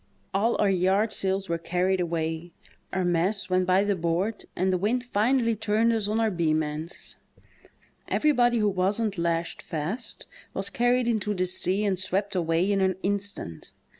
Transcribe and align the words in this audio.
All 0.33 0.59
our 0.59 0.67
yard 0.71 1.13
sails 1.13 1.47
were 1.47 1.59
carried 1.59 1.99
away, 1.99 2.53
our 2.91 3.05
masts 3.05 3.51
went 3.51 3.67
by 3.67 3.83
the 3.83 3.95
board, 3.95 4.45
and 4.55 4.73
the 4.73 4.77
wind 4.79 5.03
finally 5.03 5.53
turned 5.53 5.93
us 5.93 6.07
on 6.07 6.19
our 6.19 6.31
beam 6.31 6.63
ends. 6.63 7.17
Everybody 8.07 8.57
who 8.57 8.67
wasn't 8.69 9.19
lashed 9.19 9.61
fast 9.61 10.25
was 10.55 10.71
carried 10.71 11.07
into 11.07 11.35
the 11.35 11.45
sea 11.45 11.85
and 11.85 11.99
swept 11.99 12.33
away 12.33 12.71
in 12.71 12.81
an 12.81 12.95
instant. 13.03 13.73